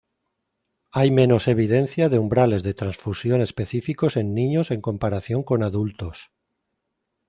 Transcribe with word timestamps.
Hay 0.91 1.11
menos 1.11 1.47
evidencia 1.47 2.09
de 2.09 2.17
umbrales 2.17 2.63
de 2.63 2.73
transfusión 2.73 3.39
específicos 3.39 4.17
en 4.17 4.33
niños 4.33 4.71
en 4.71 4.81
comparación 4.81 5.43
con 5.43 5.61
adultos. 5.61 6.31